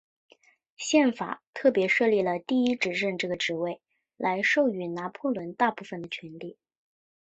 [0.77, 3.79] 宪法特别设立了第一执政这个职位
[4.17, 6.57] 来授予拿破仑大部分的权力。